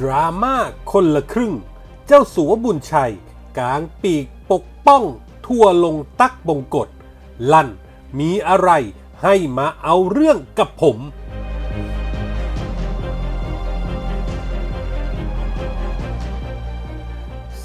[0.00, 0.56] ดราม่า
[0.92, 1.54] คนละครึ่ง
[2.06, 3.12] เจ้าสัวบุญชัย
[3.58, 5.02] กลางปีกปกป้อง
[5.46, 6.88] ทัวลงตักบงกฎ
[7.52, 7.68] ลั่น
[8.18, 8.70] มีอะไร
[9.22, 10.98] ให้มาเอาเรื่องกับผม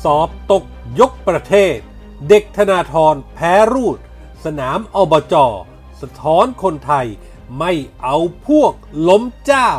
[0.03, 0.63] สอบตก
[0.99, 1.77] ยกประเทศ
[2.29, 3.97] เด็กธนาธรแพ้รูด
[4.43, 5.35] สนามอบจ
[6.01, 7.07] สะท้อนคนไทย
[7.59, 7.71] ไม่
[8.03, 8.73] เอาพวก
[9.07, 9.71] ล้มเจ้า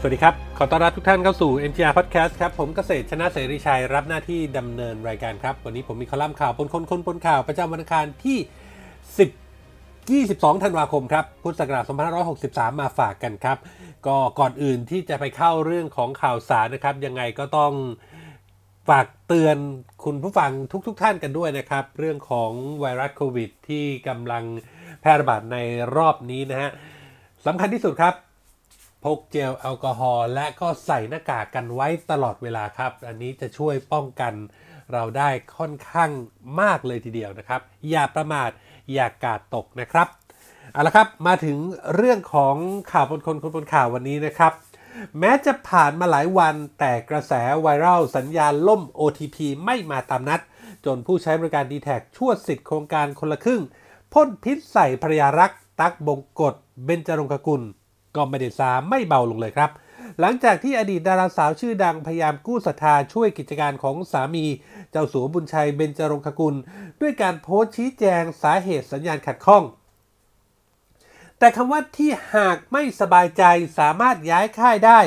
[0.00, 8.38] สวัสดีครับ ขอต้อนรับทุกท่านเข้าสู่ NTR Podcast ครับ ผมเกษตรชนะเสรีชัยรับหน้าที่ดำเนินรายการครับ วันนี้ผมมีคอลัมน์ข่าวปนคนคนปนข่าวประจำวันอังคารที่
[10.08, 11.84] 10 22 ธันวาคมครับ พุทธศักราช
[12.32, 13.58] 2563 มาฝากกันครับ
[14.06, 17.72] ก็ก่อนอื่นที่จะไปเข้าเรื่องของข่าวสารนะครับ ยังไงก็ต้อง
[18.88, 19.56] ฝากเตือน
[20.04, 20.50] คุณผู้ฟัง
[20.86, 22.50] ทุกๆทท่านกันด้วยนะครับ เรื่องของ
[22.80, 24.44] ไวรัสโควิด ที่กำลัง
[25.00, 25.56] แพร่ระบาดใน
[25.96, 26.70] รอบนี้นะฮะ
[27.46, 28.14] สำคัญที่สุดครับ
[29.04, 34.34] พกเจลแอลกอฮอล์และก็ใส่หน้ากากกันไว้ตลอดเวลาครับ อันนี้จะช่วยป้องกัน
[34.92, 36.10] เราได้ค่อนข้าง
[36.60, 38.50] มากเลยทีเดียวนะครับ อย่าประมาท
[38.92, 40.08] อย่ากาดตกนะครับ
[40.72, 41.58] เอาละครับมาถึง
[41.94, 42.56] เรื่องของ
[42.92, 44.52] ข่าวบนคนคนบนข่าววันนี้นะครับ
[45.18, 50.40] แม้จะผ่านมาหลายวันแต่กระแสไวรัลสัญญาณล่ม OTP ไม่มาตามนัด
[50.84, 53.62] จนผู้ใช้บริการ d t แทชั่วสิทธิ์โครงการคนละครึ่ง
[54.12, 57.62] พ่นพิษใส่ภรรยารัก ตักบงกฎเบญจรงคกุล
[58.16, 59.70] ก็ไม่ได้ซาไม่เบาลงเลยครับ
[60.20, 64.44] หลังจากที่อดีตดาราสาวชื่อดังพยายามกู้ศรัทธาช่วยกิจการของสามี
[64.90, 66.54] เจ้าสัวบุญชัยเบญจรงคกุล
[67.00, 69.64] ด้วยการโพสต์ชี้แจงสาเหตุสัญญาณขัดข้อง
[71.38, 73.42] แต่คำว่าที่หากไม่สบายใจ
[73.78, 75.00] สามารถย้ายค่ายได้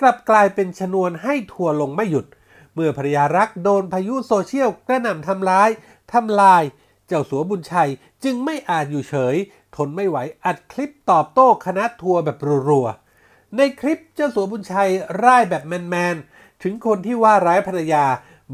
[0.00, 2.26] กลับกลายเป็นชนวนให้ทัวลงไม่หยุด
[2.74, 5.70] เมื่อภรรยารักโดนพายุโซเชียลกระหน่ำทำร้าย
[6.12, 6.62] ทำลาย
[7.06, 7.90] เจ้าสัวบุญชัย
[8.24, 9.36] จึงไม่อาจอยู่เฉย
[9.76, 12.38] ทนไม่ไหวอัดคลิปตอบโต้คณะทัวร์แบบ
[12.68, 14.90] รัวๆ ในคลิปเจ้าสัวบุญชัย
[15.24, 18.04] ร่ายแบบแมนๆ ถึงคนที่ว่าร้ายภรรยา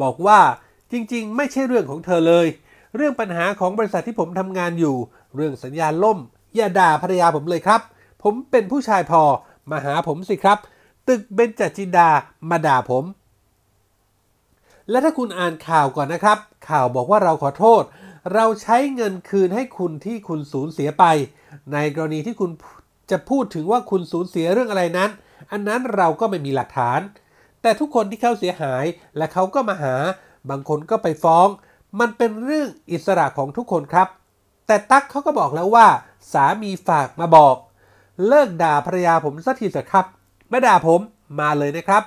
[0.03, 0.41] บอกว่า
[0.93, 2.47] จริงๆ ไม่ใช่เรื่องของเธอเลย
[2.97, 4.97] เรื่องปัญหาของบริษัทที่ผมทำงานอยู่
[5.35, 6.19] เรื่องสัญญาล่ม
[6.55, 7.81] อย่าด่าภรรยาผมเลยครับ
[8.23, 9.23] ผมเป็นผู้ชายพอ
[9.71, 10.59] มาหาผมสิครับ
[11.09, 12.09] ตึกเบญจจินดา
[12.51, 13.05] มาด่าผม
[14.91, 17.83] และถ้าคุณอ่านข่าวก่อนนะครับ ข่าวบอกว่าเราขอโทษ
[18.35, 21.05] เราใช้เงินคืนให้คุณที่คุณสูญเสียไป
[21.73, 22.51] ในกรณีที่คุณ
[23.11, 25.11] จะพูดถึงว่าคุณสูญเสียเรื่องอะไรนั้น
[25.53, 27.01] อันนั้นเราก็ไม่มีหลักฐาน
[27.63, 28.85] แต่ทุกคนที่เขาเสียหาย
[29.17, 29.95] และเขาก็มาหา
[30.51, 31.49] บางคนก็ไปฟ้อง
[32.01, 34.09] มันเป็นเรื่องอิสระของทุกคนครับ
[34.67, 35.87] แต่ตั๊กเขาก็บอกแล้วว่า
[36.33, 37.57] สามีฝากมาบอก
[38.29, 40.07] เลิกด่าภรรยาผมสักทีเถอะครับ
[40.49, 41.01] ไม่ด่าผม
[41.41, 42.03] มาเลยนะครับ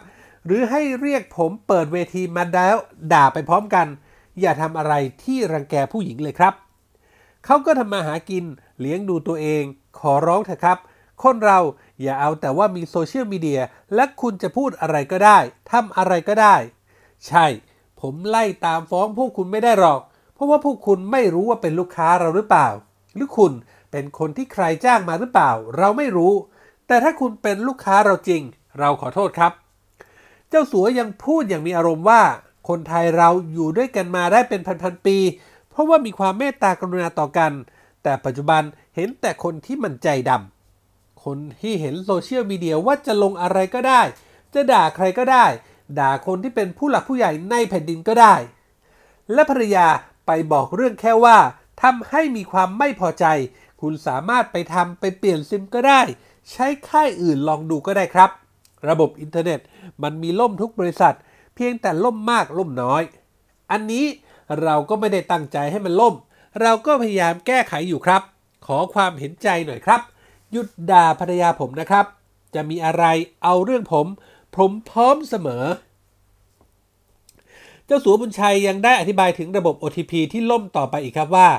[0.45, 2.75] หรือให้เรียกผมเปิดเวทีมาแล้ว
[3.13, 3.87] ด่าไปพร้อมกัน
[4.39, 6.53] อย่าทำอะไรที่รังแกผู้หญิงเลยครับ
[7.45, 8.43] เขาก็ทำมาหากิน
[8.79, 9.63] เลี้ยงดูตัวเอง
[9.99, 10.77] ขอร้องเถอะครับ
[11.23, 11.59] คนเรา
[12.01, 13.61] อย่าเอาแต่ว่ามีโซเชียลมีเดีย
[13.95, 15.37] และคุณจะพูดอะไรก็ได้
[15.71, 16.55] ทำอะไรก็ได้
[17.27, 17.45] ใช่
[18.01, 20.01] ผมไล่ตามฟ้องพวกคุณไม่ได้หรอก
[20.33, 22.67] เพราะว่าพวกคุณไม่รู้ว่าเป็นลูกค้าเราหรือเปล่า
[23.15, 23.51] หรือคุณ
[23.91, 26.33] เป็นคนที่ใครจ้างมาหรือเปล่า เราไม่รู้
[26.87, 28.41] แต่ถ้าคุณเป็นลูกค้าเราจริง
[28.79, 29.51] เราขอโทษครับ
[30.49, 32.21] เจ้าสัวยังพูดอย่างมีอารมณ์ว่า
[32.67, 35.17] คนไทยเราอยู่ด้วยกันมาได้เป็นพันๆปี
[35.69, 37.51] เพราะว่ามีความเมตตากรุณาต่อกัน
[38.03, 38.61] แต่ปัจจุบัน
[38.95, 44.01] เห็นแต่คนที่มันใจดำคนที่เห็นโซเชียลมีเดียว่าจะลงอะไรก็ได้
[44.53, 45.45] จะด่าใครก็ได้
[45.99, 48.35] ด่าคนที่เป็นผู้หลักผู้ใหญ่ในแผ่นดินก็ได้
[49.33, 49.87] และภรรยา
[50.27, 51.37] ไปบอกเรื่องแค่ว่า
[51.81, 53.25] ทำให้มีความไม่พอใจ
[53.81, 56.01] คุณสามารถไปทำไปเปลี่ยนซิมก็ได้
[56.51, 58.29] ใช้ค่ายอื่นลองดูก็ได้ครับ
[58.89, 59.59] ระบบอินเทอร์เน็ต
[60.03, 61.15] มันมีล่มทุกบริษัท
[61.55, 63.03] เพียงแต่ล่มมากล่มน้อย
[63.71, 64.05] อันนี้
[64.61, 66.15] เราก็ไม่ได้ตั้งใจให้มันล่ม
[66.61, 68.21] เราก็พยายามแก้ไขอยู่ครับ
[68.65, 70.01] ขอความเห็นใจหน่อยครับ
[70.51, 72.05] หยุดด่าภรรยาผมนะครับ
[72.55, 73.03] จะมีอะไร
[73.43, 74.07] เอาเรื่องผม
[74.55, 75.65] ผมพร้อมเสมอ
[77.85, 81.49] เจ้าสัวบุญชัยยังได้อธิบายถึงระบบ OTP ที่ล่มต่อไปอีกครับว่า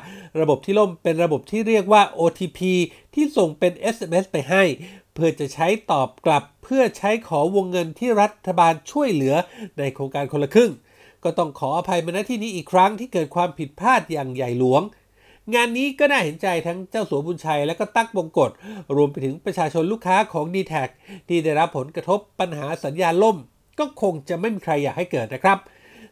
[0.40, 2.60] ระบบที่ล่มเป็นระบบที่เรียกว่า OTP
[3.14, 4.62] ที่ส่งเป็น SMS ไปให้
[5.14, 9.34] เพื่อจะใช้ตอบกลับ เพื่อใช้ขอวงเงินที่รัฐบาลช่วยเหลือ
[9.78, 10.72] ในโครงการคนละครึ่ง
[11.24, 14.82] ก็ต้องขออภัยมาณที่นี้อีกครั้งที่เกิดความผิดพลาดอย่างใหญ่หลวง
[15.54, 18.50] งานนี้ก็น่าเห็นใจทั้งเจ้าสัวบุญชัยและก็ตั๊กบงกฎ
[18.96, 20.74] รวมไปถึงประชาชนลูกค้าของ d t แท
[21.28, 23.36] ที่ได้รับผลกระทบปัญหาสัญญาณล่ม
[23.78, 25.58] ก็คงจะไม่มีใครอยากให้เกิดนะครับ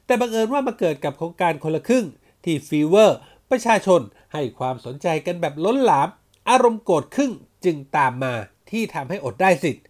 [0.07, 2.07] แต่บังเอิญว่ามาเกิดกับโครงการคนละครึ่ง
[2.45, 3.19] ที่ฟีเวอร์
[3.51, 4.01] ประชาชน
[4.33, 6.09] ให้ความสนใจกันแบบล้นหลาม
[6.51, 7.33] อารมณ์โกรธครึ่ง
[7.65, 8.35] จึงตามมา
[8.71, 9.85] ที่ทำให้อดได้สิทธิ์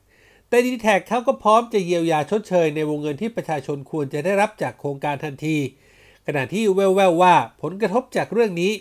[0.55, 5.57] แต่ดีแท็กเขาก็พร้อมจะเยียวยาชดเชยในวงเงินที่ประชาชนควรจะได้รับจากโครงการทันที
[6.27, 8.73] ขณะที่แววๆว่าผลกระทบจากเรื่องนี้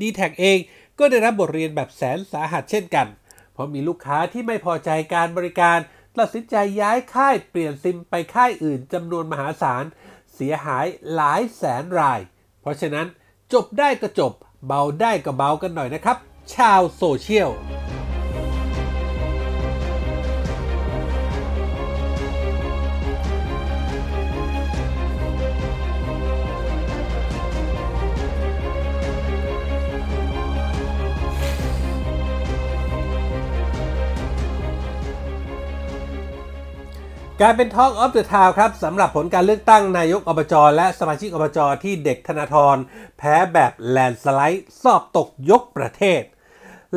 [0.00, 0.58] d t แท็เอง
[0.98, 3.06] ก็ได้รับบทเรียนแบบแสนสาหัสเช่นกัน
[3.52, 5.78] เพราะมีลูกค้าที่ไม่พอใจการบริการ
[6.18, 9.84] ตัดสินใจย้ายค่ายเปลี่ยนซิมไปค่ายอื่นจำนวนมหาศาล
[10.34, 12.20] เสียหายหลายแสนราย
[12.60, 13.06] เพราะฉะนั้น
[13.52, 14.32] จบได้ก็จบ
[14.66, 16.16] เบาได้ก็เบากันหน่อยนะครับ
[16.54, 17.50] ชาวโซเชียล
[37.44, 42.76] การเป็น Talk of the Town ครับสำหรับผลการเลือกตั้งนายกอบจและสมาชิกอบจที่เด็กธนาธร
[43.18, 46.22] แพ้แบบแลนสไลด์สอบตกยกประเทศ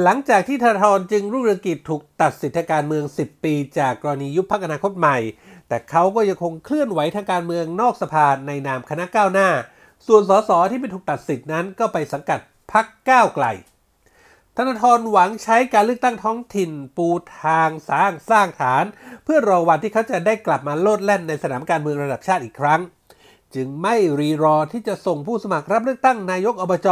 [0.01, 5.17] หลังจากที่ธนาธรจึงรุ่งเรืองกิจถูกตัดสิทธิการเมือง 10 ปี จากกรณียุบพักอนาคตใหม่
[5.67, 9.49] แต่เขาก็ยังคงเคลื่อนไหวทางการเมืองนอกสภาในนามคณะก้าวหน้า
[10.07, 12.39] ส่วนสสที่เป็นถูกตัดสิทธินั้นก็ไปสังกัด
[12.71, 13.45] พักก้าวไกล
[14.57, 17.07] ธนาธรหวังใช้การเลือกตั้งท้องถิ่นปู
[17.43, 18.83] ทางสร้างสร้างฐาน
[19.23, 22.81] เพื่อรอวันที่เขาจะได้กลับมาโลดแล่นในสนามการเมืองระดับชาติอีกครั้ง
[23.55, 26.87] จึงไม่รีรอที่จะส่งผู้สมัครรับเลือกตั้งนายกอบจ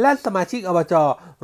[0.00, 0.94] และสมาชิกอบจ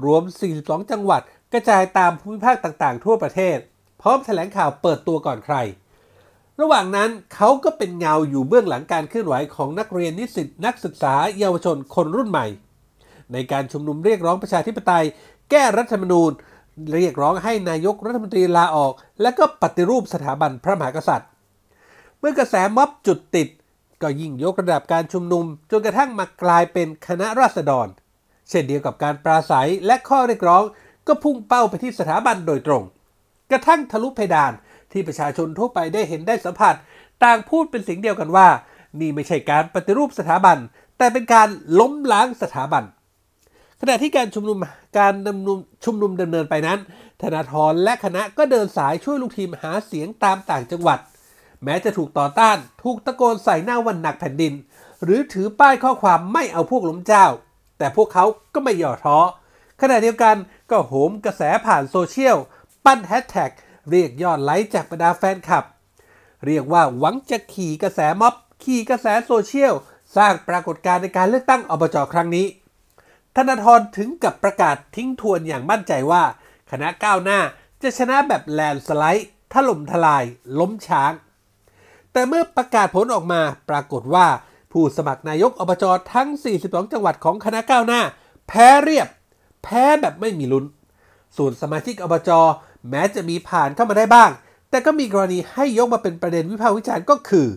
[0.04, 0.22] รวม
[0.56, 1.22] 42 จังหวัด
[1.52, 3.56] กระจายตามภูมิภาคต่างๆ ทั่วประเทศ
[4.02, 5.56] พร้อมแถลงข่าวเปิดตัวก่อนใคร
[6.60, 12.46] ระหว่างนั้นเขาก็เป็นเงาอยู่เบื้องหลังการเคลื่อนไหวของนักเรียนนิสิตนักศึกษาเยาวชนคนรุ่นใหม่
[13.32, 15.04] ในการชุมนุมเรียกร้องประชาธิปไตย
[15.54, 16.30] ก้รัฐธรรมนูญ
[16.94, 18.92] เรียกร้องให้นายกรัฐมนตรีลาออก
[19.22, 21.28] และก็ปฏิรูปสถาบันพระมหากษัตริย์
[22.18, 23.48] เมื่อกระแสม็อบจุดติด
[24.02, 27.86] ก็ยิ่งยกระดับการชุมนุม จนกระทั่งมากลายเป็นคณะราษฎร
[28.48, 30.62] เช่นเดียวกับการปราศัยและข้อเรียกร้อง
[31.06, 32.82] ก็พุ่งเป้าไปที่สถาบันโดยตรง
[33.50, 34.52] กระทั่งทะลุเพดาน
[34.92, 36.74] ที่ประชาชนทั่วไปได้เห็นได้สัมผัส
[37.22, 38.48] ต่างพูดเป็นเสียงเดียวกันว่า
[39.00, 40.58] นี่ไม่ใช่การปฏิรูปสถาบัน
[40.98, 41.48] แต่เป็นการ
[41.80, 42.84] ล้มล้างสถาบัน
[43.80, 44.58] ขณะที่การชุมนุม
[44.98, 46.78] การดำนุมชุมนุมดำเนินไปนั้น
[47.22, 50.98] ธนาธรและคณะก็เดินสายช่วยลูกทีมหาเสียงตามต่างจังหวัด
[51.64, 54.52] แม้จะถูกต่อต้าน ถูกตะโกนใส่หน้าวันหนักแผ่นดิน
[55.02, 57.26] หรือถือป้ายข้อความไม่เอาพวกล้มเจ้า
[57.78, 58.24] แต่พวกเขา
[58.54, 59.18] ก็ไม่ย่อท้อ
[59.80, 60.36] ขณะเดียวกัน
[60.70, 62.36] ก็โหมกระแสผ่านโซเชียล
[62.84, 63.50] ปั้นแฮชแท็ก
[63.90, 65.64] เรียกยอดไลค์จากบรรดาแฟนคลับ
[66.46, 68.34] เรียกว่าหวังจะขี่กระแสม็อบ
[68.64, 69.74] ขี่กระแสโซเชียล
[70.16, 72.46] สร้างปรากฏการณ์ในการเลือกตั้งอบจครั้งนี้
[73.36, 76.22] ธนาธรถึงกับประกาศทิ้งทวนอย่างมั่นใจว่า
[76.70, 77.40] คณะก้าวหน้า
[77.82, 80.24] จะชนะแบบแลนสไลด์ ถล่มทลาย
[80.58, 81.12] ล้มช้าง
[82.12, 83.40] แต่เมื่อประกาศผลออกมา
[83.70, 84.26] ปรากฏว่า
[84.72, 86.28] ผู้สมัครนายกอบจทั้ง
[86.60, 88.00] 42 จังหวัดของคณะก้าวหน้า
[88.48, 89.08] แพ้เรียบ
[89.64, 90.64] แพ้แบบไม่มีลุ้น
[91.36, 92.30] ส่วนสมาชิกอบจ
[92.90, 94.30] แม้จะมีผ่านเข้ามาได้บ้าง
[94.70, 97.48] แต่ก็มีกรณีให้ยกมาเป็นประเด็นวิพากษ์วิจารณ์ก็คือ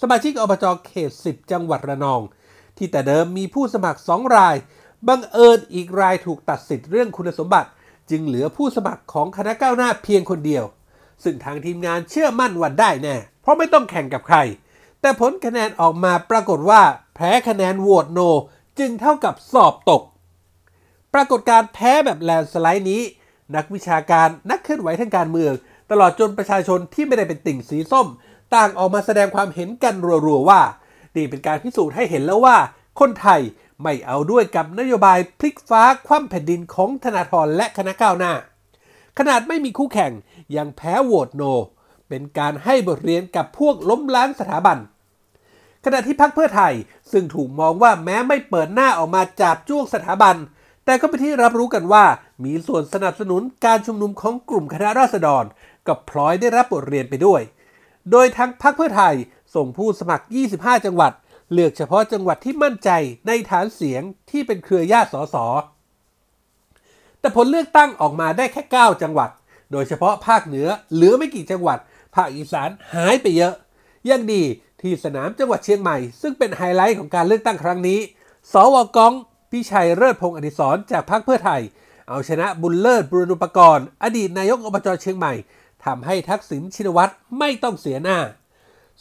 [0.00, 2.20] สมาชิกอบจเขต 10 จังหวัดระนอง
[2.76, 4.56] ที่แต่เดิมมีผู้สมัคร 2 ราย
[5.08, 7.70] บังเอิญอีกรายถูกตัดสิทธิ์เรื่องคุณสมบัติ
[8.10, 10.64] จึงเหลือผู้สมัครของคณะก้าวหน้าเพียงคนเดียว
[11.24, 14.38] ซึ่งทางทีมงานเชื่อมั่นวันได้แน่ เพราะไม่ต้องแข่งกับใคร
[15.00, 16.82] แต่ผลคะแนนออกมาปรากฏว่า
[17.14, 18.20] แพ้คะแนนโหวตโน
[18.78, 20.02] จึงเท่ากับสอบตก
[21.14, 23.02] ปรากฏการแพ้แบบแลนสไลด์นี้
[23.56, 25.52] นักวิชาการนักเคลื่อนไหวทางการเมือง
[25.90, 28.06] ตลอดจนประชาชนที่ไม่ได้เป็นติ่งสีส้ม
[28.54, 29.94] ต่างออกมาแสดงความเห็นกัน
[30.26, 30.60] รัวๆว่า
[31.16, 32.56] นี่เป็นการพิสูจน์ให้เห็นแล้วว่า
[33.00, 33.40] คนไทย
[33.82, 38.32] ไม่เอาด้วยกับนโยบายพลิกฟ้าคว่ำแผ่นดินของธนาธรและคณะก้าวหน้า
[39.18, 40.12] ขนาดไม่มีคู่แข่ง
[40.56, 41.42] ยังแพ้โหวตโน
[42.08, 44.78] เป็นการให้บทเรียนกับพวกล้มล้างสถาบัน
[45.84, 46.74] ขณะที่พรรคเพื่อไทย
[47.12, 50.36] ซึ่งถูกมองว่าแม้ไม่เปิดหน้าออกมาจับจ้วงสถาบัน
[50.84, 52.04] แต่ก็เป็นที่รับรู้กันว่า
[52.44, 55.44] มีส่วนสนับสนุนการชุมนุมของกลุ่มคณะราษฎร
[55.88, 57.42] กับพลอยได้รับบทเรียนไปด้วย
[58.10, 59.14] โดยทั้งพรรคเพื่อไทย
[59.54, 61.12] ส่งผู้สมัคร 25 จังหวัด
[61.52, 62.90] เลือกเฉพาะจังหวัดที่มั่นใจ
[63.26, 65.36] ในฐานเสียงที่เป็นเครือญาติสส
[67.20, 69.30] แต่ผลเลือกตั้งออกมาได้แค่ 9 จังหวัด
[69.72, 71.78] โดยเฉพาะภาคเหนือเหลือไม่กี่จังหวัด
[72.14, 73.54] ภาคอีสานหายไปเยอะ
[74.08, 74.42] ยังดี
[74.82, 77.98] ที่สนามจังหวัดเชียงใหม่ ซึ่งเป็นไฮไลท์ของการเลือกตั้งครั้งนี้
[78.52, 79.12] สวกอง
[79.50, 81.60] พิชัยเลิศพงศ์อดิศรจากพรรคเพื่อไทย
[82.08, 85.32] เอาชนะบุญเลิศบุรณุปกรณ์ อดีตนายกอบจเชียงใหม่
[85.84, 88.18] ทำให้ทักษิณชินวัตรไม่ต้องเสียหน้า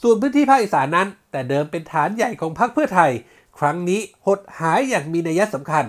[0.02, 3.12] ส่วนพื้นที่ภาคอีสานนั้น แต่เดิมเป็นฐานใหญ่ของพรรคเพื่อไทย
[3.58, 5.86] ครั้งนี้หดหายอย่างมีนัยสำคัญ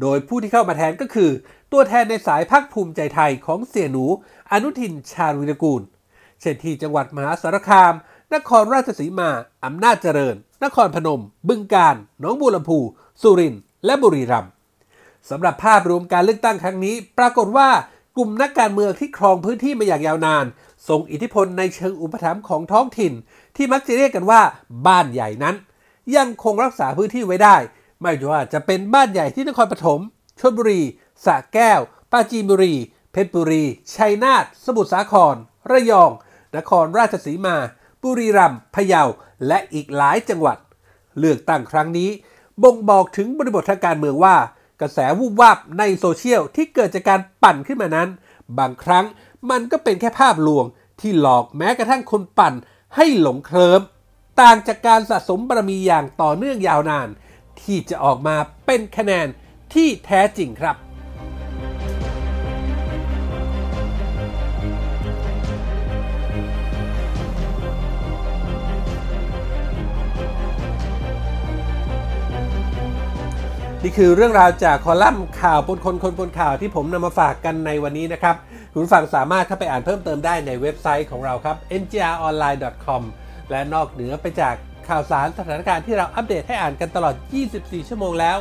[0.00, 1.30] โดยผู้ที่เข้ามาแทนก็คือ
[1.72, 4.04] ตัวแทนในสายพรรคภูมิใจไทยของเสี่ยหนู
[4.52, 5.82] อนุทินชาญวิรกูล
[6.40, 7.94] เช่นที่จังหวัดมหาสารคาม
[8.34, 9.30] นครราชสีมา
[9.64, 12.78] อำนาจเจริญ นครพนม บึงกาฬหนองบัวลำพู
[13.22, 14.52] สุรินทร์และบุรีรัมย์
[15.30, 17.68] สำหรับภาพรวมการเลือกตั้งครั้งนี้ ปรากฏว่า
[18.16, 20.44] กลุ่มนักการเมืองที่ครองพื้นที่มาอย่างยาวนาน
[20.88, 23.12] ทรงอิทธิพลในเชิงอุปถัมภ์ของท้องถิ่น
[23.56, 24.42] ที่มักจะเรียกกันว่า
[24.86, 25.54] บ้านใหญ่นั้น
[26.16, 27.56] ยังคงรักษาพื้นที่ไว้ได้
[28.00, 30.00] ไม่ว่าจะเป็นบ้านใหญ่ที่นครปฐม
[30.40, 30.80] ชลบุรี
[31.24, 31.80] สระแก้ว
[32.12, 32.74] ปราจีนบุรี
[33.12, 33.64] เพชรบุรี
[33.94, 35.36] ชัยนาทสมุทรสาคร
[35.70, 36.10] ระยอง
[36.56, 37.56] นครราชสีมา
[38.02, 39.02] บุรีรัมย์พะเยา
[39.46, 40.58] และอีกหลายจังหวัด
[41.18, 42.10] เลือกตั้งครั้งนี้
[42.62, 44.36] บ่งบอกถึงบริบททางการเมืองว่า
[44.80, 48.08] กระแสวูบวาบในโซเชียลที่เกิดจากการปั่นขึ้นมานั้น
[48.58, 49.04] บางครั้ง
[49.50, 50.64] มันก็เป็นแค่ภาพลวง
[51.00, 52.54] ที่หลอกแม้กระทั่งคนปั่น
[52.96, 53.80] ให้หลงเคลิม
[54.40, 57.08] ต่างจากการสะสมบารมีอย่างต่อเนื่องยาวนาน
[57.60, 58.36] ที่จะออกมา
[58.66, 59.26] เป็นคะแนน
[59.74, 60.76] ที่แท้จริงครับ
[73.86, 78.36] นี่คือเรื่องราวจากคอลัมน์ข่าวปนคนคนปนข่าวที่ผมนำมาฝากกันในวันนี้นะครับ
[78.76, 83.02] คุณฟังสามารถเข้าไปอ่านเพิ่มเติมได้ในเว็บไซต์ของเราครับ ngronline.com
[83.50, 84.54] และนอกเหนือไปจาก
[84.88, 87.14] ข่าวสารสถานการณ์ที่เราอัปเดตให้อ่านกันตลอด
[87.52, 88.36] 24 ชั่วโมงแล้ว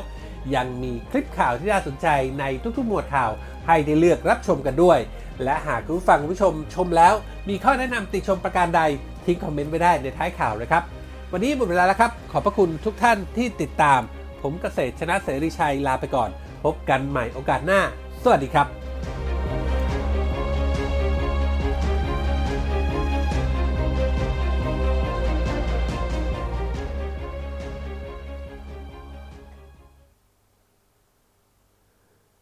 [0.55, 2.07] ยังมีคลิปข่าวที่น่าสนใจ
[2.39, 2.43] ใน
[2.77, 3.31] ทุกๆ หมวดข่าว
[3.67, 4.99] ให้ได้เลือกรับชมกันด้วย
[5.43, 7.13] และหากคุณฟังคุณผู้ชมชมแล้ว
[7.49, 8.81] มีข้อแนะนำติชมประการใด
[9.25, 10.83] ทิ้งคอมเมนต์ไว้ได้ในท้ายข่าวนะครับ
[11.31, 14.01] วันนี้หมดเวลาแล้วครับ ขอบพระคุณทุกท่านที่ติดตาม
[14.41, 16.29] ผมเกษตรชนะเสรีชัยลาไปก่อน
[16.63, 17.81] พบกันใหม่โอกาสหน้า
[18.23, 18.67] สวัสดีครับ